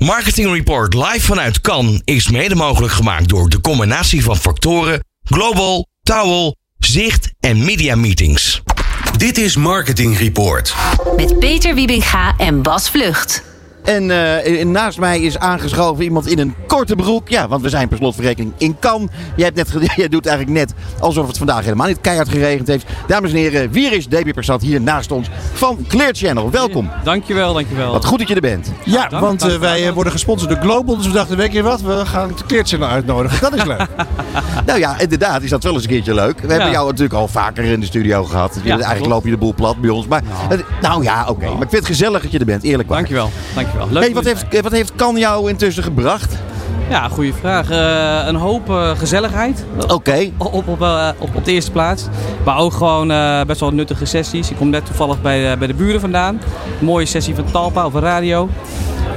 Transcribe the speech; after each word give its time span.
Marketing 0.00 0.52
Report 0.52 0.94
live 0.94 1.20
vanuit 1.20 1.60
Cannes 1.60 2.00
is 2.04 2.28
mede 2.28 2.54
mogelijk 2.54 2.92
gemaakt 2.92 3.28
door 3.28 3.48
de 3.48 3.60
combinatie 3.60 4.22
van 4.22 4.36
factoren 4.36 5.04
Global, 5.24 5.86
Towel, 6.02 6.56
Zicht 6.78 7.30
en 7.40 7.64
Media 7.64 7.94
Meetings. 7.94 8.62
Dit 9.16 9.38
is 9.38 9.56
Marketing 9.56 10.18
Report. 10.18 10.74
Met 11.16 11.38
Peter 11.38 11.74
Wiebinga 11.74 12.34
en 12.36 12.62
Bas 12.62 12.90
Vlucht. 12.90 13.49
En 13.90 14.10
eh, 14.44 14.64
naast 14.64 14.98
mij 14.98 15.20
is 15.20 15.38
aangeschoven 15.38 16.04
iemand 16.04 16.26
in 16.26 16.38
een 16.38 16.54
korte 16.66 16.94
broek. 16.96 17.28
Ja, 17.28 17.48
want 17.48 17.62
we 17.62 17.68
zijn 17.68 17.88
per 17.88 17.96
slotverrekening 17.96 18.52
in 18.58 18.76
Cannes. 18.80 19.08
Jij, 19.36 19.50
hebt 19.54 19.56
net, 19.74 19.88
jij 19.96 20.08
doet 20.08 20.26
eigenlijk 20.26 20.58
net 20.58 20.74
alsof 21.00 21.26
het 21.26 21.38
vandaag 21.38 21.64
helemaal 21.64 21.86
niet 21.86 22.00
keihard 22.00 22.28
geregend 22.28 22.68
heeft. 22.68 22.86
Dames 23.06 23.30
en 23.30 23.36
heren, 23.36 23.70
wie 23.70 23.90
is 23.96 24.06
DB 24.06 24.32
Persat 24.32 24.62
hier 24.62 24.80
naast 24.80 25.12
ons 25.12 25.28
van 25.52 25.78
Clear 25.88 26.10
Channel. 26.14 26.50
Welkom. 26.50 26.90
Dankjewel, 27.04 27.52
dankjewel. 27.54 27.92
Wat 27.92 28.04
goed 28.04 28.18
dat 28.18 28.28
je 28.28 28.34
er 28.34 28.40
bent. 28.40 28.72
Ja, 28.84 29.08
dank, 29.08 29.22
want 29.22 29.40
dank, 29.40 29.52
eh, 29.52 29.58
wij 29.58 29.76
dank. 29.76 29.88
eh, 29.88 29.94
worden 29.94 30.12
gesponsord 30.12 30.50
door 30.50 30.60
Global. 30.60 30.96
Dus 30.96 31.06
we 31.06 31.12
dachten, 31.12 31.36
weet 31.36 31.52
je 31.52 31.62
wat, 31.62 31.80
we 31.80 32.02
gaan 32.06 32.28
de 32.28 32.34
Kleertje 32.46 32.84
uitnodigen. 32.84 33.40
Dat 33.40 33.54
is 33.54 33.64
leuk. 33.64 33.86
Nou 34.66 34.78
ja, 34.78 34.98
inderdaad 34.98 35.42
is 35.42 35.50
dat 35.50 35.62
wel 35.62 35.72
eens 35.74 35.82
een 35.82 35.88
keertje 35.88 36.14
leuk. 36.14 36.40
We 36.40 36.52
hebben 36.52 36.70
jou 36.70 36.86
natuurlijk 36.86 37.14
al 37.14 37.28
vaker 37.28 37.64
in 37.64 37.80
de 37.80 37.86
studio 37.86 38.24
gehad. 38.24 38.56
eigenlijk 38.64 38.88
klopt. 38.94 39.08
loop 39.08 39.24
je 39.24 39.30
de 39.30 39.36
boel 39.36 39.54
plat 39.54 39.80
bij 39.80 39.90
ons. 39.90 40.06
Maar, 40.06 40.22
het- 40.48 40.64
nou 40.80 41.02
ja, 41.02 41.26
oké. 41.28 41.44
Maar 41.44 41.52
ik 41.52 41.58
vind 41.58 41.72
het 41.72 41.86
gezellig 41.86 42.22
dat 42.22 42.32
je 42.32 42.38
er 42.38 42.44
bent, 42.44 42.62
eerlijk 42.62 42.88
waar. 42.88 42.96
Dankjewel, 42.98 43.30
dankjewel. 43.54 43.79
Leuk 43.90 44.02
Hey, 44.02 44.12
wat, 44.14 44.24
heeft, 44.24 44.60
wat 44.62 44.72
heeft 44.72 44.92
Kan 44.96 45.16
jou 45.16 45.48
intussen 45.48 45.82
gebracht? 45.82 46.36
Ja, 46.88 47.08
goede 47.08 47.32
vraag. 47.32 47.70
Eh, 47.70 48.26
een 48.26 48.34
hoop 48.34 48.70
eh, 48.70 48.90
gezelligheid 48.96 49.64
Oké. 49.88 50.30
op, 50.38 50.68
op, 50.68 50.82
eh, 50.82 51.08
op, 51.18 51.34
op 51.34 51.44
de 51.44 51.52
eerste 51.52 51.70
plaats. 51.70 52.06
Maar 52.44 52.58
ook 52.58 52.72
gewoon 52.72 53.10
eh, 53.10 53.40
best 53.44 53.60
wel 53.60 53.70
nuttige 53.70 54.04
sessies. 54.04 54.50
Ik 54.50 54.56
kom 54.56 54.70
net 54.70 54.86
toevallig 54.86 55.22
bij, 55.22 55.52
eh, 55.52 55.58
bij 55.58 55.66
de 55.66 55.74
buren 55.74 56.00
vandaan. 56.00 56.40
mooie 56.78 57.06
sessie 57.06 57.34
van 57.34 57.44
Talpa 57.52 57.82
over 57.82 58.00
radio. 58.00 58.48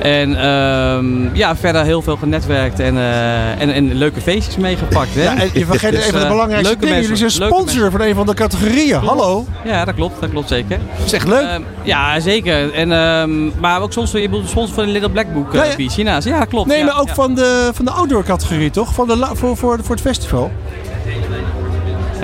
En 0.03 0.35
ehm, 0.35 1.35
ja, 1.35 1.55
verder 1.55 1.83
heel 1.83 2.01
veel 2.01 2.15
genetwerkt 2.15 2.79
en, 2.79 2.97
eh, 2.97 3.61
en, 3.61 3.69
en 3.69 3.93
leuke 3.93 4.21
feestjes 4.21 4.57
meegepakt. 4.57 5.15
Hè? 5.15 5.23
Ja, 5.23 5.37
en 5.37 5.49
je 5.53 5.65
vergeet 5.65 5.91
Dus, 5.95 6.01
even 6.01 6.13
de 6.13 6.19
eh, 6.19 6.29
belangrijkste 6.29 6.67
leuke 6.69 6.85
ding. 6.85 6.95
mensen, 6.95 7.15
Jullie 7.15 7.29
zijn 7.29 7.49
sponsor 7.49 7.91
van 7.91 8.01
een 8.01 8.15
van 8.15 8.25
de 8.25 8.33
categorieën. 8.33 8.99
Hallo. 8.99 9.45
Ja, 9.63 9.85
dat 9.85 9.95
klopt, 9.95 10.21
dat 10.21 10.29
klopt 10.29 10.47
zeker. 10.47 10.79
Dat 10.97 11.05
is 11.05 11.13
echt 11.13 11.27
leuk. 11.27 11.47
Ehm, 11.47 11.61
ja, 11.83 12.19
zeker. 12.19 12.73
En, 12.73 12.91
ehm, 12.91 13.59
maar 13.59 13.81
ook 13.81 13.93
soms, 13.93 14.11
je 14.11 14.29
bedoelt 14.29 14.49
sponsor 14.49 14.75
van 14.75 14.85
de 14.85 14.91
Little 14.91 15.09
Black 15.09 15.33
Book 15.33 15.53
Ja, 15.53 15.63
eh, 15.63 15.69
ja. 15.69 15.75
Beach 15.75 15.95
hiernaast. 15.95 16.27
Ja, 16.27 16.39
dat 16.39 16.47
klopt. 16.47 16.67
Nee, 16.67 16.77
ja, 16.77 16.85
maar 16.85 16.99
ook 16.99 17.07
ja. 17.07 17.13
van 17.13 17.35
de, 17.35 17.69
van 17.73 17.85
de 17.85 17.91
outdoor 17.91 18.23
categorie, 18.23 18.69
toch? 18.69 18.93
Van 18.93 19.07
de, 19.07 19.27
voor, 19.33 19.57
voor, 19.57 19.79
voor 19.81 19.95
het 19.95 20.03
festival. 20.03 20.51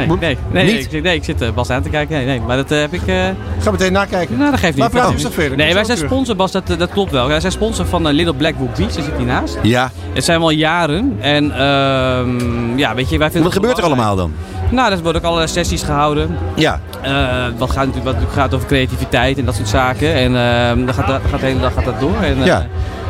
Nee, 0.08 0.18
nee, 0.20 0.38
nee, 0.52 0.66
niet? 0.66 0.84
ik, 0.86 0.92
zit- 0.92 1.04
nee, 1.04 1.16
ik 1.16 1.24
zit 1.24 1.42
eh, 1.42 1.50
Bas 1.52 1.70
aan 1.70 1.82
te 1.82 1.90
kijken. 1.90 2.16
Nee, 2.16 2.26
nee, 2.26 2.42
maar 2.42 2.56
dat 2.58 2.72
eh, 2.72 2.80
heb 2.80 2.94
ik... 2.94 3.08
eh, 3.08 3.16
Ga 3.60 3.72
meteen 3.72 3.92
nakijken. 3.92 4.38
nou, 4.38 4.52
dat 4.52 4.60
geeft 4.60 4.74
niet. 4.74 4.82
Maar 4.82 4.90
praat 5.04 5.16
niet. 5.16 5.28
verder. 5.32 5.58
Nee, 5.58 5.74
wij 5.74 5.84
zijn 5.84 5.98
sponsor, 5.98 6.36
Bas, 6.36 6.52
dat, 6.52 6.64
dat 6.78 6.90
klopt 6.90 7.12
wel. 7.12 7.28
Wij 7.28 7.40
zijn 7.40 7.52
sponsor 7.52 7.86
van 7.86 8.08
Little 8.08 8.34
Black 8.36 8.58
Book 8.58 8.76
Beach, 8.76 8.94
daar 8.94 9.04
zit 9.04 9.14
hiernaast. 9.18 9.58
Ja. 9.64 9.92
Het 10.14 10.24
zijn 10.24 10.40
wel 10.40 10.50
jaren. 10.50 11.18
En 11.20 11.52
ehm, 11.52 12.78
ja, 12.78 12.96
weet 12.96 13.10
je, 13.10 13.18
wij 13.18 13.32
vinden 13.32 13.44
Wat 13.44 13.54
gebeurt 13.54 13.78
er 13.78 13.84
allemaal 13.84 14.16
dan? 14.16 14.32
Nou, 14.72 14.92
er 14.92 15.02
worden 15.04 15.22
ook 15.22 15.28
allerlei 15.28 15.52
sessies 15.52 15.84
gehouden. 15.84 16.38
Ja. 16.56 16.80
Eh, 17.02 17.12
wat, 17.58 17.70
gaat 17.70 17.78
natuurlijk, 17.86 18.06
wat 18.06 18.14
natuurlijk 18.14 18.34
gaat 18.42 18.54
over 18.54 18.68
creativiteit 18.68 19.38
en 19.38 19.46
dat 19.46 19.56
soort 19.56 19.68
zaken. 19.68 20.14
En 20.14 20.36
ehm 20.36 20.86
dan 20.86 20.94
gaat, 20.94 21.08
dat- 21.08 21.22
gaat 21.30 21.40
de 21.40 21.46
hele 21.46 21.60
dag 21.60 21.74
gaat 21.74 21.86
dat 21.86 22.00
door. 22.00 22.16
En, 22.22 22.40
eh, 22.40 22.46
Ja. 22.46 22.66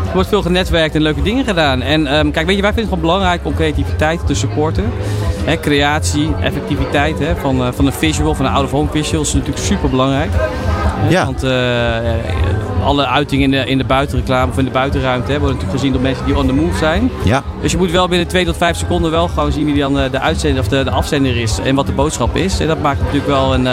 Er 0.10 0.16
wordt 0.16 0.30
veel 0.30 0.42
genetwerkt 0.42 0.96
en 0.96 1.02
leuke 1.02 1.22
dingen 1.22 1.46
gedaan. 1.46 1.82
En 1.82 2.08
ehm, 2.08 2.32
kijk, 2.32 2.46
weet 2.46 2.56
je, 2.56 2.62
wij 2.62 2.74
vinden 2.74 2.92
het 2.92 2.94
gewoon 2.94 3.02
belangrijk 3.02 3.46
om 3.46 3.54
creativiteit 3.54 4.28
te 4.28 4.34
supporten. 4.34 4.84
Creatie, 5.62 6.30
effectiviteit 6.42 7.18
van, 7.40 7.64
eh, 7.64 7.72
van 7.72 7.86
een 7.86 7.94
visual, 7.94 8.36
van 8.36 8.46
een 8.46 8.52
out-of-home 8.52 8.90
visual 8.92 9.22
is 9.22 9.34
natuurlijk 9.34 9.66
super 9.66 9.90
belangrijk. 9.90 10.32
Ja. 11.08 11.25
Want 11.25 11.44
eh, 11.44 11.97
eh, 11.97 12.16
alle 12.83 13.05
uitingen 13.08 13.44
in 13.45 13.52
de, 13.52 13.69
in 13.69 13.78
de 13.78 13.83
buitenreclame 13.83 14.52
of 14.52 14.58
in 14.58 14.66
de 14.66 14.72
buitenruimte 14.72 15.31
hè, 15.31 15.39
worden 15.39 15.55
natuurlijk 15.55 15.80
gezien 15.80 15.94
door 15.94 16.02
mensen 16.02 16.25
die 16.25 16.38
on 16.38 16.47
the 16.47 16.53
move 16.53 16.78
zijn. 16.78 17.11
Ja. 17.23 17.44
Dus 17.61 17.72
je 17.72 17.78
moet 17.78 17.92
wel 17.92 18.08
binnen 18.08 18.28
2 18.28 18.45
tot 18.45 18.58
5 18.58 18.78
seconden 18.78 19.11
wel 19.11 19.27
gewoon 19.27 19.52
zien 19.52 19.66
wie 19.66 19.80
dan 19.80 20.00
eh, 20.00 20.11
de 20.11 20.20
uitzender 20.20 20.61
of 20.61 20.67
de, 20.67 20.83
de 20.83 20.89
afzender 20.92 21.38
is 21.38 21.59
en 21.64 21.75
wat 21.75 21.86
de 21.86 21.92
boodschap 21.92 22.36
is. 22.36 22.59
En 22.59 22.67
dat 22.67 22.81
maakt 22.81 23.00
natuurlijk 23.00 23.27
wel 23.27 23.54
een, 23.54 23.65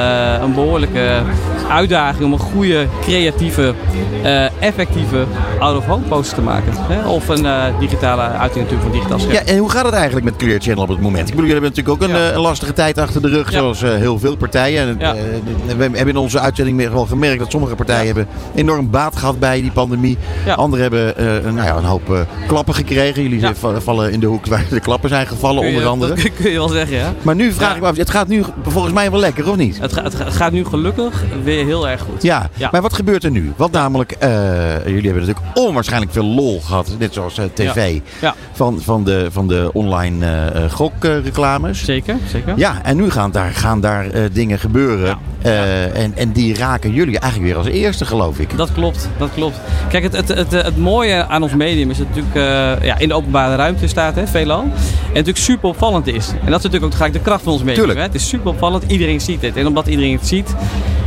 een 0.43 0.55
behoorlijke 0.55 1.23
uitdaging 1.71 2.25
om 2.25 2.33
een 2.33 2.39
goede, 2.39 2.87
creatieve, 3.01 3.75
effectieve 4.61 5.25
out-of-home 5.59 6.05
poster 6.09 6.35
te 6.37 6.43
maken. 6.43 6.73
Hè? 6.77 7.09
Of 7.09 7.29
een 7.29 7.47
digitale 7.81 8.23
uiting 8.23 8.65
natuurlijk 8.65 8.83
van 8.83 8.93
digitaal 8.93 9.19
scherm. 9.19 9.35
Ja, 9.35 9.53
en 9.53 9.59
hoe 9.59 9.71
gaat 9.71 9.85
het 9.85 9.95
eigenlijk 9.95 10.25
met 10.25 10.37
Clear 10.37 10.61
Channel 10.61 10.83
op 10.83 10.89
het 10.89 11.01
moment? 11.01 11.29
Ik 11.29 11.35
bedoel, 11.35 11.47
jullie 11.49 11.63
hebben 11.63 11.85
natuurlijk 11.85 12.03
ook 12.19 12.25
een, 12.27 12.33
Ja. 12.35 12.41
lastige 12.41 12.73
tijd 12.73 12.99
achter 12.99 13.23
de 13.23 13.29
rug, 13.29 13.51
Ja. 13.53 13.59
zoals 13.59 13.81
heel 13.81 14.19
veel 14.19 14.37
partijen. 14.37 14.89
En, 14.89 14.97
Ja. 14.99 15.15
we 15.77 15.83
hebben 15.83 16.09
in 16.09 16.17
onze 16.17 16.41
uitzending 16.41 16.77
meer 16.77 16.93
wel 16.93 17.07
gemerkt 17.17 17.39
dat 17.39 17.51
sommige 17.51 17.75
partijen 17.75 18.07
hebben 18.07 18.27
enorm 18.55 18.91
baat 18.91 19.17
gehad 19.17 19.39
bij 19.39 19.61
die 19.61 19.71
pandemie. 19.71 20.17
Ja. 20.47 20.55
Anderen 20.55 20.83
hebben 20.83 21.17
eh, 21.17 21.35
een- 21.45 21.55
nou 21.55 21.67
ja, 21.67 21.77
een 21.77 21.85
hoop 21.85 22.13
eh, 22.13 22.21
klappen 22.47 22.75
gekregen. 22.75 23.23
Jullie 23.23 23.41
Ja. 23.41 23.55
va- 23.55 23.81
vallen 23.81 24.13
in 24.13 24.21
de 24.21 24.27
hoek 24.27 24.47
waar 24.47 24.65
de 24.71 24.81
klappen 24.81 25.09
zijn 25.09 25.27
gevallen, 25.27 25.67
je- 25.67 25.71
onder 25.77 25.87
andere. 25.89 26.15
Dat 26.23 26.31
kun 26.35 26.51
je 26.51 26.57
wel 26.59 26.69
zeggen, 26.69 26.97
ja. 26.97 27.13
Maar 27.23 27.35
nu 27.35 27.53
vraag 27.53 27.75
ik 27.75 27.81
me 27.81 27.87
af, 27.89 27.97
het 27.97 28.11
gaat 28.11 28.29
nu 28.29 28.43
volgens 28.67 28.95
mij 28.95 29.11
wel 29.11 29.21
lekker, 29.21 29.49
of 29.51 29.57
niet? 29.57 29.79
Het, 29.81 29.93
ga- 29.93 30.03
het 30.03 30.15
ga- 30.15 30.25
het 30.25 30.35
gaat 30.37 30.53
nu 30.53 30.65
gelukkig 30.65 31.25
weer 31.43 31.65
heel 31.65 31.89
erg 31.89 32.01
goed. 32.01 32.23
Ja, 32.23 32.51
maar 32.71 32.83
wat 32.83 32.93
gebeurt 32.95 33.25
er 33.25 33.31
nu? 33.31 33.53
Want 33.57 33.73
namelijk, 33.73 34.13
eh, 34.13 34.31
jullie 34.87 35.11
hebben 35.11 35.27
natuurlijk 35.27 35.47
onwaarschijnlijk 35.55 36.13
veel 36.13 36.25
lol 36.25 36.61
gehad, 36.61 36.91
net 36.99 37.15
zoals 37.15 37.41
tv. 37.55 38.01
Van, 38.53 38.81
van, 38.81 39.05
de, 39.05 39.27
van 39.31 39.49
de 39.49 39.71
online 39.73 40.27
gokreclames. 40.71 41.85
Zeker, 41.85 42.17
zeker. 42.31 42.53
Ja, 42.57 42.75
en 42.83 42.97
nu 42.97 43.11
gaan 43.11 43.31
daar, 43.31 43.51
gaan 43.53 43.81
daar 43.81 44.07
dingen 44.33 44.59
gebeuren. 44.59 45.19
Ja. 45.51 45.65
Eh, 45.65 46.03
en, 46.03 46.13
en 46.17 46.33
die 46.33 46.55
raken 46.55 46.93
jullie 46.93 47.19
eigenlijk 47.19 47.53
weer 47.53 47.63
als 47.63 47.73
eerste, 47.73 48.05
geloof 48.05 48.39
ik. 48.39 48.57
Dat 48.57 48.73
klopt, 48.73 49.09
dat 49.19 49.31
klopt. 49.35 49.61
Kijk, 49.89 50.03
het, 50.03 50.17
het, 50.17 50.29
het, 50.29 50.51
het 50.51 50.77
mooie 50.77 51.27
aan 51.27 51.43
ons 51.43 51.55
medium 51.55 51.91
is 51.91 51.99
dat 51.99 52.07
het 52.07 52.17
natuurlijk 52.17 52.47
eh, 52.81 52.87
ja, 52.87 52.99
in 52.99 53.09
de 53.09 53.15
openbare 53.15 53.57
ruimte 53.57 53.87
staat, 53.87 54.15
hè, 54.15 54.27
veelal. 54.27 54.63
En 54.63 54.71
natuurlijk 55.07 55.39
super 55.39 55.69
opvallend 55.69 56.07
is. 56.07 56.29
En 56.29 56.51
dat 56.51 56.59
is 56.59 56.65
natuurlijk 56.65 56.85
ook 56.85 56.95
gelijk 56.95 57.13
de 57.13 57.21
kracht 57.21 57.43
van 57.43 57.53
ons 57.53 57.63
medium. 57.63 57.79
Tuurlijk. 57.79 57.99
Hè. 57.99 58.05
Het 58.05 58.15
is 58.15 58.29
super 58.29 58.51
opvallend, 58.51 58.85
iedereen 58.87 59.21
ziet 59.21 59.43
het. 59.43 59.57
En 59.57 59.67
omdat 59.67 59.87
iedereen 59.87 60.17
het 60.17 60.27
ziet, 60.27 60.55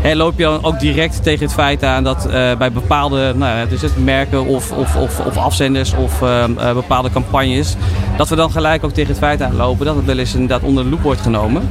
loop 0.04 0.38
je 0.38 0.44
dan 0.44 0.64
ook 0.64 0.80
direct 0.80 1.24
tegen 1.24 1.46
het 1.46 1.54
feit 1.54 1.84
aan 1.84 2.04
dat 2.04 2.26
eh, 2.26 2.56
bij 2.58 2.72
bepaalde 2.72 3.34
nou, 3.36 3.70
dus 3.70 3.82
het 3.82 4.04
merken 4.04 4.46
of, 4.46 4.72
of, 4.72 4.96
of, 4.96 5.20
of 5.20 5.38
afzenders 5.38 5.94
of 5.94 6.22
ehm, 6.22 6.58
eh, 6.58 6.74
bepaalde 6.74 7.10
campagnes, 7.10 7.76
dat 8.18 8.30
we 8.30 8.36
dan 8.36 8.52
gelijk 8.52 8.84
ook 8.84 8.92
tegen 8.92 9.10
het 9.10 9.20
feit 9.20 9.42
aanlopen 9.42 9.86
dat 9.86 9.96
het 9.96 10.06
wel 10.06 10.18
eens 10.18 10.34
inderdaad 10.34 10.64
onder 10.64 10.84
de 10.84 10.90
loep 10.90 11.02
wordt 11.02 11.22
genomen. 11.22 11.70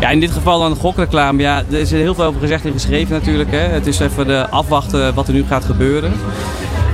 Ja, 0.00 0.08
in 0.08 0.20
dit 0.20 0.30
geval 0.30 0.58
dan 0.60 0.72
de 0.72 0.78
gokreclame. 0.78 1.42
Ja, 1.42 1.62
er 1.70 1.78
is 1.78 1.90
heel 1.90 2.14
veel 2.14 2.24
over 2.24 2.40
gezegd 2.40 2.64
en 2.64 2.72
geschreven 2.72 3.14
natuurlijk. 3.14 3.50
Hè. 3.50 3.58
Het 3.58 3.86
is 3.86 3.98
even 3.98 4.26
de 4.26 4.48
afwachten 4.50 5.14
wat 5.14 5.28
er 5.28 5.34
nu 5.34 5.44
gaat 5.48 5.64
gebeuren. 5.64 6.12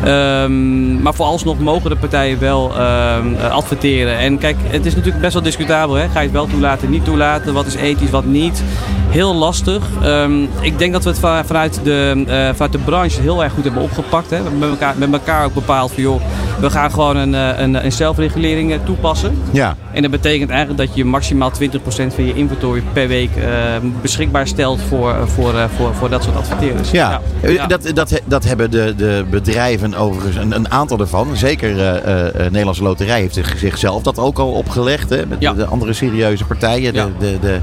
Ehm, 0.04 1.02
maar 1.02 1.14
vooralsnog 1.14 1.58
mogen 1.58 1.90
de 1.90 1.96
partijen 1.96 2.38
wel 2.38 2.70
ehm, 2.76 3.34
eh, 3.34 3.50
adverteren. 3.50 4.18
En 4.18 4.38
kijk, 4.38 4.56
het 4.62 4.86
is 4.86 4.94
natuurlijk 4.94 5.20
best 5.22 5.32
wel 5.34 5.42
discutabel. 5.42 5.94
Hè? 5.94 6.08
Ga 6.08 6.18
je 6.18 6.24
het 6.24 6.32
wel 6.32 6.46
toelaten, 6.46 6.90
niet 6.90 7.04
toelaten? 7.04 7.54
Wat 7.54 7.66
is 7.66 7.74
ethisch, 7.74 8.10
wat 8.10 8.24
niet? 8.24 8.62
Heel 9.08 9.34
lastig. 9.34 9.82
Ehm, 10.02 10.42
ik 10.60 10.78
denk 10.78 10.92
dat 10.92 11.04
we 11.04 11.10
het 11.10 11.18
va- 11.18 11.44
vanuit 11.44 11.80
de, 11.84 12.24
eh, 12.26 12.34
vanuit 12.52 12.72
de 12.72 12.78
branche 12.78 13.20
heel 13.20 13.42
erg 13.44 13.52
goed 13.52 13.64
hebben 13.64 13.82
opgepakt. 13.82 14.30
Hè? 14.30 14.36
We 14.36 14.42
hebben 14.42 14.58
met 14.60 14.70
elkaar, 14.70 14.94
met 14.98 15.12
elkaar 15.12 15.44
ook 15.44 15.54
bepaald 15.54 15.92
van 15.92 16.02
joh, 16.02 16.20
we 16.60 16.70
gaan 16.70 16.90
gewoon 16.90 17.16
een, 17.16 17.34
eh, 17.34 17.58
een, 17.58 17.84
een 17.84 17.92
zelfregulering 17.92 18.72
eh, 18.72 18.78
toepassen. 18.84 19.38
Ja, 19.50 19.76
En 19.92 20.02
dat 20.02 20.10
betekent 20.10 20.50
eigenlijk 20.50 20.78
dat 20.86 20.96
je 20.96 21.04
maximaal 21.04 21.50
20% 21.50 22.14
van 22.14 22.24
je 22.26 22.34
inventory 22.34 22.82
per 22.92 23.08
week 23.08 23.36
eh, 23.36 23.44
beschikbaar 24.02 24.46
stelt 24.46 24.80
voor, 24.88 25.14
voor, 25.28 25.54
voor, 25.76 25.94
voor 25.94 26.10
dat 26.10 26.22
soort 26.22 26.36
adverteerders. 26.36 26.90
ja. 26.90 27.20
Ja. 27.42 27.66
Dat, 27.66 27.90
dat, 27.94 28.20
dat 28.24 28.44
hebben 28.44 28.70
de, 28.70 28.94
de 28.96 29.24
bedrijven 29.30 29.94
overigens, 29.94 30.36
een, 30.36 30.52
een 30.52 30.70
aantal 30.70 30.98
ervan. 30.98 31.36
Zeker 31.36 31.80
eh, 32.02 32.42
Nederlandse 32.50 32.82
Loterij 32.82 33.20
heeft 33.20 33.34
zich- 33.34 33.58
zichzelf 33.58 34.02
dat 34.02 34.18
ook 34.18 34.38
al 34.38 34.52
opgelegd. 34.52 35.10
Hè, 35.10 35.26
met 35.26 35.40
Ja. 35.40 35.52
de 35.52 35.64
andere 35.66 35.92
serieuze 35.92 36.44
partijen. 36.44 36.92
De, 36.92 37.06
de, 37.18 37.36
de, 37.40 37.58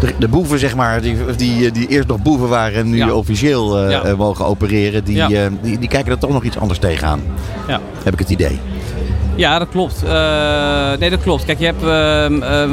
de, 0.00 0.12
de 0.18 0.28
boeven, 0.28 0.58
zeg 0.58 0.74
maar, 0.76 1.00
die, 1.02 1.16
die, 1.36 1.70
die 1.70 1.86
eerst 1.88 2.08
nog 2.08 2.22
boeven 2.22 2.48
waren 2.48 2.78
en 2.80 2.90
nu 2.90 2.96
Ja. 2.96 3.12
officieel 3.12 3.78
eh, 3.78 3.90
Ja. 3.90 4.02
eh, 4.02 4.14
mogen 4.16 4.44
opereren. 4.46 5.04
Die, 5.04 5.16
Ja. 5.16 5.30
eh, 5.30 5.46
die, 5.62 5.78
die 5.78 5.88
kijken 5.88 6.12
er 6.12 6.18
toch 6.18 6.30
nog 6.30 6.44
iets 6.44 6.58
anders 6.58 6.78
tegenaan. 6.78 7.20
Ja. 7.68 7.80
Heb 8.02 8.12
ik 8.12 8.18
het 8.18 8.30
idee. 8.30 8.58
Ja, 9.34 9.58
dat 9.58 9.68
klopt. 9.68 10.02
Eh, 10.06 10.92
nee, 10.98 11.10
dat 11.10 11.20
klopt. 11.22 11.44
Kijk, 11.44 11.58
je 11.58 11.64
hebt 11.64 11.82
ehm, 11.82 12.42
ehm, 12.42 12.70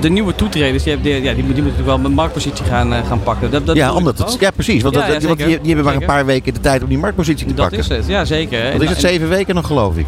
de 0.00 0.08
nieuwe 0.10 0.34
toetreders, 0.34 0.82
die, 0.82 0.92
hebben, 0.92 1.12
die, 1.12 1.22
ja, 1.22 1.34
die, 1.34 1.44
moeten 1.44 1.62
natuurlijk 1.64 1.88
wel 1.96 2.04
een 2.04 2.12
marktpositie 2.12 2.64
gaan, 2.64 2.92
eh, 2.92 3.06
gaan 3.06 3.22
pakken. 3.22 3.50
Dat, 3.50 3.66
dat 3.66 3.76
ja, 3.76 3.92
omdat 3.94 4.18
het, 4.18 4.36
ja, 4.40 4.50
precies. 4.50 4.82
Want, 4.82 4.94
dat- 4.94 5.22
want 5.22 5.38
die, 5.38 5.58
hebben 5.64 5.84
maar 5.84 5.94
een 5.94 6.04
paar 6.04 6.26
weken 6.26 6.54
de 6.54 6.60
tijd 6.60 6.82
om 6.82 6.88
die 6.88 6.98
marktpositie 6.98 7.46
te 7.46 7.54
Dat 7.54 7.68
pakken. 7.70 7.78
is 7.78 7.88
het, 7.88 8.06
ja 8.06 8.24
zeker. 8.24 8.62
Wat 8.62 8.72
En- 8.72 8.82
is 8.82 8.88
het, 8.88 9.00
zeven 9.00 9.28
weken 9.28 9.54
nog, 9.54 9.66
geloof 9.66 9.96
ik? 9.96 10.06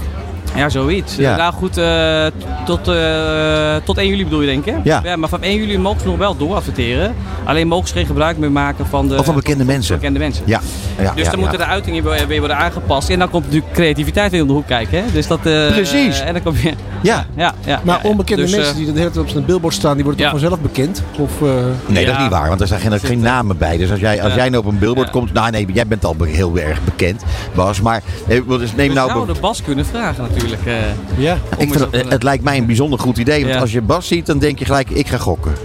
Ja, 0.54 0.68
zoiets. 0.68 1.16
Ja. 1.16 1.36
Nou 1.36 1.52
goed, 1.52 1.76
eh, 1.76 2.26
tot, 2.64 2.88
eh, 2.88 3.76
tot 3.84 3.98
1 3.98 4.08
juli 4.08 4.24
bedoel 4.24 4.40
je 4.40 4.46
denk 4.46 4.64
ik? 4.66 4.74
hè? 4.74 4.80
Ja. 5.10 5.16
Maar 5.16 5.28
van 5.28 5.42
1 5.42 5.56
juli 5.56 5.78
mogen 5.78 6.00
ze 6.00 6.06
nog 6.06 6.16
wel 6.16 6.36
dooradverteren. 6.36 7.14
Alleen 7.44 7.68
mogen 7.68 7.88
ze 7.88 7.94
geen 7.94 8.06
gebruik 8.06 8.36
meer 8.38 8.52
maken 8.52 8.86
van 8.86 9.08
de 9.08 9.18
Of 9.18 9.24
van 9.24 9.34
bekende 9.34 9.64
mensen. 9.64 9.94
bekende 9.96 10.18
mensen. 10.18 10.42
Ja. 10.46 10.60
ja 11.00 11.12
Dus 11.14 11.30
dan 11.30 11.38
moeten 11.38 11.58
de 11.58 11.64
uitingen 11.64 12.04
weer, 12.28 12.38
worden 12.38 12.56
aangepast. 12.56 13.10
En 13.10 13.18
dan 13.18 13.30
komt 13.30 13.44
natuurlijk 13.44 13.72
creativiteit 13.72 14.30
weer 14.30 14.40
om 14.42 14.46
de 14.46 14.52
hoek 14.52 14.66
kijken. 14.66 14.98
Hè? 14.98 15.12
Dus 15.12 15.26
dat, 15.26 15.46
eh, 15.46 15.66
Precies. 15.66 16.20
En 16.20 16.32
dan 16.32 16.42
kom 16.42 16.54
je, 16.62 16.72
Ja. 17.04 17.26
ja, 17.36 17.54
ja 17.66 17.80
Maar 17.84 18.00
ja, 18.02 18.08
onbekende 18.08 18.42
dus, 18.42 18.50
mensen 18.50 18.70
eh, 18.70 18.76
die 18.76 18.86
de 18.92 18.98
hele 18.98 19.10
tijd 19.10 19.24
op 19.24 19.28
zijn 19.30 19.44
billboard 19.44 19.74
staan, 19.74 19.94
die 19.94 20.04
worden 20.04 20.22
Ja. 20.22 20.30
toch 20.30 20.40
vanzelf 20.40 20.60
bekend? 20.62 21.02
Of, 21.18 21.42
eh, 21.42 21.48
Nee, 21.86 22.04
dat 22.06 22.14
is 22.14 22.20
niet 22.20 22.30
waar, 22.30 22.48
want 22.48 22.60
er 22.60 22.66
staan 22.66 22.80
geen, 22.80 23.00
geen 23.00 23.18
eh, 23.18 23.22
namen 23.24 23.58
bij. 23.58 23.76
Dus 23.76 23.90
als 23.90 24.00
jij, 24.00 24.22
als 24.22 24.32
Ja. 24.32 24.38
jij 24.38 24.48
nou 24.48 24.64
op 24.66 24.72
een 24.72 24.78
billboard 24.78 25.06
Ja. 25.06 25.12
komt... 25.12 25.32
Nou 25.32 25.50
nee, 25.50 25.66
jij 25.72 25.86
bent 25.86 26.04
al 26.04 26.16
heel 26.22 26.58
erg 26.58 26.84
bekend, 26.84 27.22
Bas. 27.54 27.80
Maar 27.80 28.02
eh, 28.28 28.40
dus 28.48 28.74
neem 28.74 28.88
we 28.88 28.94
nou... 28.94 29.10
zouden 29.10 29.40
Bas 29.40 29.62
kunnen 29.62 29.86
vragen 29.86 30.26
natuurlijk. 30.30 30.66
eh. 30.66 30.74
ja. 31.16 31.38
Ik 31.58 31.72
vind 31.74 31.90
het, 31.92 32.10
het 32.10 32.22
lijkt 32.22 32.44
mij 32.44 32.56
een 32.58 32.66
bijzonder 32.66 32.98
goed 32.98 33.18
idee. 33.18 33.40
Want 33.42 33.54
Ja. 33.54 33.60
als 33.60 33.72
je 33.72 33.80
Bas 33.82 34.06
ziet, 34.06 34.26
dan 34.26 34.38
denk 34.38 34.58
je 34.58 34.64
gelijk, 34.64 34.90
ik 34.90 35.08
ga 35.08 35.18
gokken. 35.18 35.52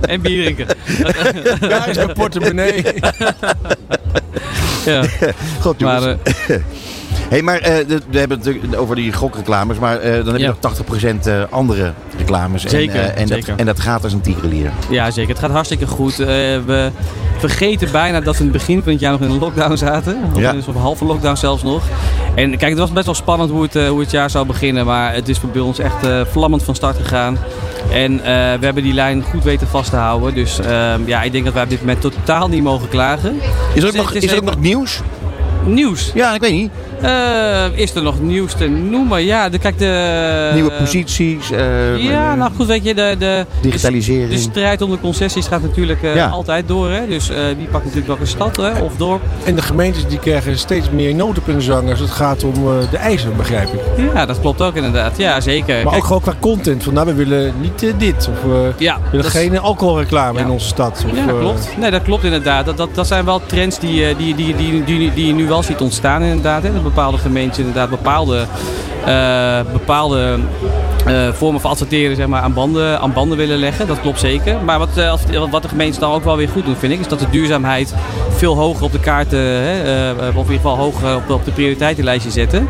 en 0.00 0.20
bier 0.20 0.42
drinken. 0.42 0.66
Daar 1.70 1.88
is 1.88 1.96
mijn 1.96 2.12
portemonnee. 2.12 2.84
ja. 4.84 5.04
God, 5.60 5.80
jongens. 5.80 6.04
Maar 6.04 6.16
eh, 6.48 6.56
hey, 7.28 7.42
maar 7.42 7.58
eh, 7.58 7.86
we 8.10 8.18
hebben 8.18 8.40
het 8.42 8.76
over 8.76 8.96
die 8.96 9.12
gokreclames. 9.12 9.78
Maar 9.78 9.98
eh, 9.98 10.14
dan 10.16 10.26
heb 10.26 10.36
je 10.36 10.42
Ja. 10.42 10.46
nog 10.46 10.58
80% 10.58 11.26
eh, 11.26 11.42
andere 11.50 11.92
reclames. 12.16 12.62
Zeker, 12.64 13.00
En, 13.00 13.16
en, 13.16 13.26
zeker. 13.26 13.46
Dat, 13.46 13.58
en 13.58 13.66
dat 13.66 13.80
gaat 13.80 14.04
als 14.04 14.12
een 14.12 14.20
tierenlier. 14.20 14.70
ja, 14.90 15.10
zeker. 15.10 15.30
Het 15.30 15.38
gaat 15.38 15.50
hartstikke 15.50 15.86
goed. 15.86 16.16
We 16.16 16.90
vergeten 17.38 17.88
bijna 17.92 18.20
dat 18.20 18.34
we 18.36 18.44
in 18.44 18.48
het 18.48 18.58
begin 18.58 18.82
van 18.82 18.92
het 18.92 19.00
jaar 19.00 19.12
nog 19.12 19.20
in 19.20 19.30
een 19.30 19.38
lockdown 19.38 19.76
zaten. 19.76 20.18
Of 20.34 20.40
Ja. 20.40 20.52
in 20.52 20.62
een 20.66 20.76
halve 20.76 21.04
lockdown 21.04 21.36
zelfs 21.36 21.62
nog. 21.62 21.82
En 22.34 22.50
kijk, 22.50 22.70
het 22.70 22.78
was 22.78 22.92
best 22.92 23.06
wel 23.06 23.14
spannend 23.14 23.50
hoe 23.50 23.62
het, 23.62 23.74
hoe 23.88 24.00
het 24.00 24.10
jaar 24.10 24.30
zou 24.30 24.46
beginnen. 24.46 24.86
Maar 24.86 25.14
het 25.14 25.28
is 25.28 25.40
bij 25.52 25.60
ons 25.60 25.78
echt 25.78 26.06
vlammend 26.30 26.62
van 26.62 26.74
start 26.74 26.96
gegaan. 26.96 27.38
En 27.92 28.16
we 28.60 28.64
hebben 28.64 28.82
die 28.82 28.94
lijn 28.94 29.22
goed 29.22 29.44
weten 29.44 29.66
vast 29.68 29.90
te 29.90 29.96
houden. 29.96 30.34
Dus 30.34 30.58
ehm, 30.60 31.00
ja, 31.06 31.22
ik 31.22 31.32
denk 31.32 31.44
dat 31.44 31.54
wij 31.54 31.62
op 31.62 31.68
dit 31.70 31.80
moment 31.80 32.00
totaal 32.00 32.48
niet 32.48 32.62
mogen 32.62 32.88
klagen. 32.88 33.40
Is 33.74 33.82
er 33.82 33.88
ook, 33.88 33.94
nog, 33.94 34.12
is 34.12 34.30
er 34.32 34.36
ook 34.36 34.44
nog 34.44 34.60
nieuws? 34.60 35.00
Nieuws. 35.66 36.10
Ja, 36.14 36.34
ik 36.34 36.40
weet 36.40 36.52
niet. 36.52 36.70
Eh, 37.02 37.64
is 37.78 37.94
er 37.94 38.02
nog 38.02 38.20
nieuws 38.20 38.52
te 38.54 38.68
noemen? 38.68 39.24
Ja, 39.24 39.48
de, 39.48 39.58
kijk 39.58 39.78
de... 39.78 40.50
Nieuwe 40.54 40.70
posities. 40.72 41.50
eh, 41.50 41.96
Ja, 42.02 42.30
eh, 42.32 42.38
nou 42.38 42.50
goed, 42.56 42.66
weet 42.66 42.84
je, 42.84 42.94
de, 42.94 43.16
de, 43.18 43.46
Digitalisering. 43.60 44.30
De 44.30 44.38
strijd 44.38 44.82
om 44.82 44.90
de 44.90 45.00
concessies 45.00 45.46
gaat 45.46 45.62
natuurlijk 45.62 46.02
eh, 46.02 46.14
Ja. 46.14 46.26
altijd 46.26 46.68
door. 46.68 46.90
Hè? 46.90 47.06
Dus 47.06 47.28
eh, 47.30 47.36
wie 47.56 47.66
pakt 47.66 47.82
natuurlijk 47.84 48.06
welke 48.06 48.26
stad 48.26 48.56
hè? 48.56 48.82
of 48.82 48.96
dorp. 48.96 49.20
En 49.44 49.54
de 49.54 49.62
gemeentes 49.62 50.06
die 50.06 50.18
krijgen 50.18 50.58
steeds 50.58 50.90
meer 50.90 51.14
nood 51.14 51.38
op 51.38 51.46
hun 51.46 51.62
zang 51.62 51.90
als 51.90 52.00
het 52.00 52.10
gaat 52.10 52.44
om 52.44 52.52
eh, 52.54 52.90
de 52.90 52.96
eisen, 52.96 53.36
begrijp 53.36 53.68
ik. 53.72 53.80
Ja, 54.14 54.26
dat 54.26 54.40
klopt 54.40 54.62
ook 54.62 54.74
inderdaad. 54.76 55.16
Ja, 55.16 55.40
zeker. 55.40 55.74
Maar 55.74 55.82
Kijk, 55.84 55.96
ook 55.96 56.04
gewoon 56.04 56.22
qua 56.22 56.34
content. 56.40 56.82
Van 56.82 56.94
nou, 56.94 57.06
we 57.06 57.14
willen 57.14 57.52
niet 57.60 57.92
dit. 57.98 58.28
Of 58.32 58.42
we 58.42 58.72
ja, 58.78 58.98
willen 59.10 59.22
dat 59.24 59.32
geen 59.34 59.58
alcoholreclame 59.58 60.38
Ja. 60.38 60.44
in 60.44 60.50
onze 60.50 60.66
stad. 60.66 61.04
Of, 61.10 61.16
Ja, 61.16 61.26
eh, 61.32 61.38
klopt. 61.38 61.68
Nee, 61.80 61.90
dat 61.90 62.02
klopt 62.02 62.24
inderdaad. 62.24 62.64
Dat, 62.66 62.76
dat, 62.76 62.88
dat 62.94 63.06
zijn 63.06 63.24
wel 63.24 63.40
trends 63.46 63.78
die, 63.78 64.06
eh, 64.06 64.16
die, 64.18 64.34
die, 64.34 64.56
die, 64.56 64.84
die, 64.84 65.12
die 65.14 65.26
je 65.26 65.32
nu 65.32 65.46
wel 65.48 65.62
ziet 65.62 65.80
ontstaan 65.80 66.22
inderdaad. 66.22 66.62
Hè? 66.62 66.70
Bepaalde 66.84 67.18
gemeentes 67.18 67.58
inderdaad 67.58 67.90
bepaalde, 67.90 68.46
eh, 69.04 69.60
bepaalde 69.72 70.38
eh, 71.06 71.28
vormen 71.32 71.60
van 71.60 71.70
adverteren 71.70 72.16
zeg 72.16 72.26
maar, 72.26 72.42
aan, 72.42 72.52
banden, 72.54 73.00
aan 73.00 73.12
banden 73.12 73.38
willen 73.38 73.58
leggen. 73.58 73.86
Dat 73.86 74.00
klopt 74.00 74.20
zeker. 74.20 74.56
Maar 74.64 74.78
wat, 74.78 74.98
als- 74.98 75.20
wat 75.50 75.62
de 75.62 75.68
gemeentes 75.68 75.98
dan 75.98 76.12
ook 76.12 76.24
wel 76.24 76.36
weer 76.36 76.48
goed 76.48 76.64
doen, 76.64 76.76
vind 76.76 76.92
ik, 76.92 77.00
is 77.00 77.08
dat 77.08 77.18
de 77.18 77.30
duurzaamheid 77.30 77.94
veel 78.36 78.56
hoger 78.56 78.84
op 78.84 78.92
de 78.92 79.00
kaart, 79.00 79.30
hè, 79.30 79.82
eh, 80.10 80.26
of 80.28 80.32
in 80.32 80.36
ieder 80.38 80.54
geval 80.54 80.76
hoger 80.76 81.16
op, 81.16 81.30
op 81.30 81.44
de 81.44 81.50
prioriteitenlijstje 81.50 82.30
zetten. 82.30 82.68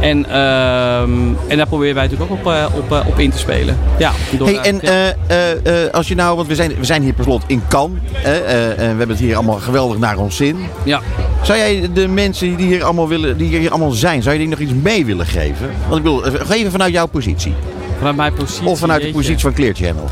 En, 0.00 0.26
ehm, 0.30 1.10
en 1.48 1.56
daar 1.56 1.66
proberen 1.66 1.94
wij 1.94 2.04
natuurlijk 2.04 2.30
ook 2.30 2.38
op, 2.38 2.52
eh, 2.52 2.66
op, 2.74 2.92
eh, 2.92 3.08
op 3.08 3.18
in 3.18 3.30
te 3.30 3.38
spelen. 3.38 3.78
Ja, 3.98 4.12
door 4.38 4.46
Hey, 4.48 4.56
en 4.58 4.78
ja. 4.82 5.14
eh, 5.62 5.92
als 5.92 6.08
je 6.08 6.14
nou, 6.14 6.36
want 6.36 6.48
we 6.48 6.54
zijn, 6.54 6.72
we 6.78 6.84
zijn 6.84 7.02
hier 7.02 7.12
per 7.12 7.24
slot 7.24 7.42
in 7.46 7.62
Cannes. 7.68 8.00
hè, 8.12 8.34
en 8.68 8.76
we 8.76 8.82
hebben 8.82 9.08
het 9.08 9.18
hier 9.18 9.34
allemaal 9.34 9.58
geweldig 9.58 9.98
naar 9.98 10.18
ons 10.18 10.36
zin. 10.36 10.56
ja. 10.84 11.00
Zou 11.42 11.58
jij 11.58 11.88
de 11.94 12.08
mensen 12.08 12.56
die 12.56 12.66
hier 12.66 12.84
allemaal, 12.84 13.08
willen, 13.08 13.36
die 13.36 13.58
hier 13.58 13.70
allemaal 13.70 13.90
zijn, 13.90 14.22
zou 14.22 14.34
je 14.34 14.40
die 14.40 14.48
nog 14.50 14.58
iets 14.58 14.72
mee 14.82 15.06
willen 15.06 15.26
geven? 15.26 15.70
Want 15.86 15.96
ik 15.96 16.02
wil 16.02 16.24
eh, 16.24 16.50
even 16.58 16.70
vanuit 16.70 16.92
jouw 16.92 17.06
positie. 17.06 17.54
Vanuit 17.98 18.16
mijn 18.16 18.32
positie. 18.32 18.66
Of 18.66 18.78
vanuit 18.78 19.02
de 19.02 19.10
positie 19.10 19.38
van 19.38 19.52
Clear 19.52 19.74
Channel. 19.74 20.04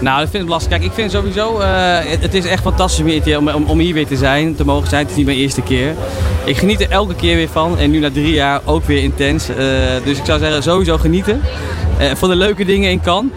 Nou, 0.00 0.20
dat 0.20 0.30
vind 0.30 0.42
ik 0.42 0.48
lastig. 0.48 0.70
Kijk, 0.70 0.84
ik 0.84 0.92
vind 0.92 1.10
sowieso, 1.10 1.58
eh, 1.58 1.98
het, 2.04 2.34
is 2.34 2.44
echt 2.44 2.62
fantastisch 2.62 3.36
om 3.36 3.48
om, 3.48 3.64
om, 3.64 3.78
hier 3.78 3.94
weer 3.94 4.06
te 4.06 4.16
zijn, 4.16 4.54
te 4.54 4.64
mogen 4.64 4.88
zijn. 4.88 5.00
Het 5.00 5.10
is 5.10 5.16
niet 5.16 5.26
mijn 5.26 5.38
eerste 5.38 5.62
keer. 5.62 5.94
Ik 6.44 6.56
geniet 6.56 6.80
er 6.80 6.90
elke 6.90 7.14
keer 7.14 7.36
weer 7.36 7.48
van. 7.48 7.78
En 7.78 7.90
nu 7.90 7.98
na 7.98 8.10
drie 8.10 8.32
jaar 8.32 8.60
ook 8.64 8.84
weer 8.84 9.02
intens. 9.02 9.48
Eh, 9.48 9.56
dus 10.04 10.18
ik 10.18 10.24
zou 10.24 10.38
zeggen, 10.38 10.62
sowieso 10.62 10.98
genieten. 10.98 11.40
Eh 11.98 12.10
van 12.14 12.28
de 12.28 12.36
leuke 12.36 12.64
dingen 12.64 12.90
in 12.90 13.00
kan. 13.00 13.32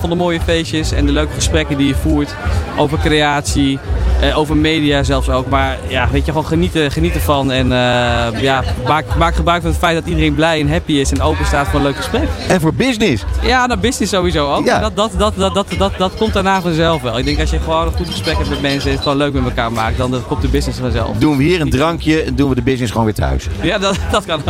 van 0.00 0.10
de 0.10 0.16
mooie 0.16 0.40
feestjes 0.40 0.92
en 0.92 1.06
de 1.06 1.12
leuke 1.12 1.34
gesprekken 1.34 1.76
die 1.76 1.86
je 1.86 1.94
voert. 1.94 2.34
Over 2.76 2.98
creatie, 2.98 3.78
eh, 4.20 4.38
over 4.38 4.56
media 4.56 5.02
zelfs 5.02 5.28
ook. 5.28 5.48
Maar 5.48 5.78
ja, 5.88 6.08
weet 6.10 6.24
je, 6.24 6.32
gewoon 6.32 6.46
genieten, 6.46 6.90
genieten 6.90 7.20
van. 7.20 7.52
En 7.52 7.72
eh, 7.72 8.40
ja, 8.42 8.64
maak, 8.86 9.04
maak 9.18 9.34
gebruik 9.34 9.62
van 9.62 9.70
het 9.70 9.80
feit 9.80 9.94
dat 9.94 10.06
iedereen 10.06 10.34
blij 10.34 10.60
en 10.60 10.70
happy 10.70 10.92
is 10.92 11.10
en 11.12 11.20
open 11.20 11.46
staat 11.46 11.68
voor 11.68 11.78
een 11.78 11.84
leuk 11.84 11.96
gesprek. 11.96 12.28
En 12.48 12.60
voor 12.60 12.74
business. 12.74 13.24
Ja, 13.42 13.66
nou 13.66 13.80
business 13.80 14.12
sowieso 14.12 14.54
ook. 14.54 14.64
Ja. 14.64 14.78
Dat, 14.78 14.96
dat, 14.96 15.12
dat, 15.18 15.34
dat, 15.36 15.54
dat, 15.54 15.66
dat, 15.78 15.92
dat 15.98 16.14
komt 16.14 16.32
daarna 16.32 16.60
vanzelf 16.60 17.02
wel. 17.02 17.18
Ik 17.18 17.24
denk 17.24 17.40
als 17.40 17.50
je 17.50 17.58
gewoon 17.58 17.86
een 17.86 17.92
goed 17.92 18.10
gesprek 18.10 18.36
hebt 18.36 18.48
met 18.48 18.62
mensen 18.62 18.88
en 18.88 18.94
het 18.94 19.02
gewoon 19.02 19.18
leuk 19.18 19.32
met 19.32 19.44
elkaar 19.44 19.72
maakt, 19.72 19.98
dan 19.98 20.22
komt 20.28 20.42
de 20.42 20.48
business 20.48 20.78
vanzelf. 20.78 21.16
Doen 21.16 21.36
we 21.36 21.42
hier 21.42 21.60
een 21.60 21.70
drankje 21.70 22.22
en 22.22 22.34
doen 22.34 22.48
we 22.48 22.54
de 22.54 22.62
business 22.62 22.90
gewoon 22.90 23.06
weer 23.06 23.14
thuis. 23.14 23.46
Ja, 23.60 23.78
dat, 23.78 23.96
dat 24.10 24.24
kan 24.24 24.38
ook. 24.38 24.44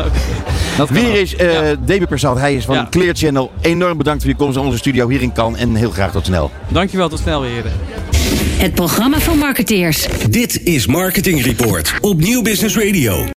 Dat 0.76 0.88
kan 0.88 0.96
ook. 0.96 1.02
is 1.02 1.34
uh, 1.34 1.70
Ja. 1.70 1.76
Debi 1.84 2.06
Persat. 2.06 2.38
Hij 2.38 2.54
is 2.54 2.64
van 2.64 2.74
Ja. 2.74 2.86
Clear 2.90 3.14
Channel. 3.14 3.50
Enorm 3.60 3.96
bedankt 3.96 4.22
voor 4.22 4.30
je 4.30 4.36
komst 4.36 4.56
naar 4.56 4.64
onze 4.64 4.78
studio 4.78 5.08
hier 5.08 5.22
in 5.22 5.32
Cannes. 5.32 5.60
En 5.60 5.74
heel 5.74 5.90
graag 5.90 6.10
tot 6.10 6.26
snel. 6.26 6.50
Dankjewel, 6.68 7.08
tot 7.08 7.18
snel 7.18 7.40
weer. 7.40 7.64
Het 8.58 8.74
programma 8.74 9.20
van 9.20 9.38
marketeers. 9.38 10.06
Dit 10.30 10.60
is 10.64 10.86
Marketing 10.86 11.42
Report 11.42 11.94
op 12.00 12.20
Nieuw 12.20 12.42
Business 12.42 12.76
Radio. 12.76 13.26